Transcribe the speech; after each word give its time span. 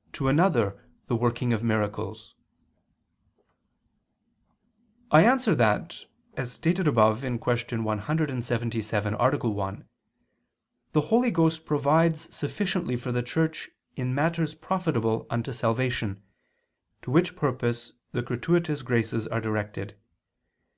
to 0.14 0.28
another, 0.28 0.82
the 1.08 1.14
working 1.14 1.52
of 1.52 1.62
miracles." 1.62 2.34
I 5.10 5.24
answer 5.26 5.54
that, 5.56 6.06
As 6.38 6.50
stated 6.52 6.88
above 6.88 7.20
(Q. 7.20 7.28
177, 7.36 9.14
A. 9.18 9.36
1), 9.36 9.88
the 10.92 11.00
Holy 11.02 11.30
Ghost 11.30 11.66
provides 11.66 12.34
sufficiently 12.34 12.96
for 12.96 13.12
the 13.12 13.22
Church 13.22 13.68
in 13.94 14.14
matters 14.14 14.54
profitable 14.54 15.26
unto 15.28 15.52
salvation, 15.52 16.22
to 17.02 17.10
which 17.10 17.36
purpose 17.36 17.92
the 18.12 18.22
gratuitous 18.22 18.80
graces 18.80 19.26
are 19.26 19.42
directed. 19.42 19.98